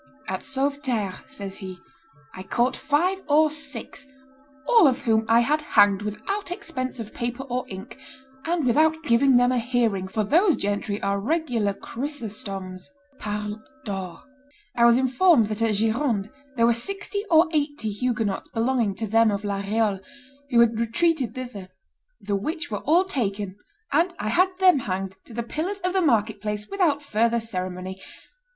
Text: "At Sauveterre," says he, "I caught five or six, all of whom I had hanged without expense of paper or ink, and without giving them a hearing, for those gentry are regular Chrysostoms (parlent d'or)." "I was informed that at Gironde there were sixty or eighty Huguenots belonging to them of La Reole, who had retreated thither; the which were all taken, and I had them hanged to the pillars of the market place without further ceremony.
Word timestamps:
"At 0.27 0.43
Sauveterre," 0.43 1.21
says 1.27 1.57
he, 1.59 1.77
"I 2.33 2.41
caught 2.41 2.75
five 2.75 3.21
or 3.29 3.51
six, 3.51 4.07
all 4.67 4.87
of 4.87 5.01
whom 5.01 5.25
I 5.27 5.41
had 5.41 5.61
hanged 5.61 6.01
without 6.01 6.49
expense 6.49 6.99
of 6.99 7.13
paper 7.13 7.43
or 7.43 7.65
ink, 7.69 7.99
and 8.45 8.65
without 8.65 9.03
giving 9.03 9.37
them 9.37 9.51
a 9.51 9.59
hearing, 9.59 10.07
for 10.07 10.23
those 10.23 10.55
gentry 10.55 10.99
are 11.03 11.19
regular 11.19 11.75
Chrysostoms 11.75 12.89
(parlent 13.19 13.61
d'or)." 13.85 14.23
"I 14.75 14.85
was 14.85 14.97
informed 14.97 15.49
that 15.49 15.61
at 15.61 15.75
Gironde 15.75 16.31
there 16.55 16.65
were 16.65 16.73
sixty 16.73 17.23
or 17.29 17.47
eighty 17.53 17.91
Huguenots 17.91 18.47
belonging 18.47 18.95
to 18.95 19.05
them 19.07 19.29
of 19.29 19.43
La 19.45 19.57
Reole, 19.59 19.99
who 20.49 20.61
had 20.61 20.79
retreated 20.79 21.35
thither; 21.35 21.69
the 22.19 22.35
which 22.35 22.71
were 22.71 22.81
all 22.85 23.03
taken, 23.03 23.55
and 23.91 24.15
I 24.17 24.29
had 24.29 24.49
them 24.57 24.79
hanged 24.79 25.17
to 25.25 25.33
the 25.35 25.43
pillars 25.43 25.77
of 25.81 25.93
the 25.93 26.01
market 26.01 26.41
place 26.41 26.67
without 26.71 27.03
further 27.03 27.39
ceremony. 27.39 27.99